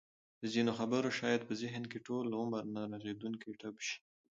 د 0.41 0.43
ځینو 0.53 0.71
خبره 0.79 1.09
شاید 1.19 1.41
په 1.49 1.53
ذهن 1.61 1.83
کې 1.91 2.03
ټوله 2.05 2.33
عمر 2.41 2.63
نه 2.75 2.81
رغېدونکی 3.01 3.49
ټپ 3.59 3.75
شي. 3.85 3.97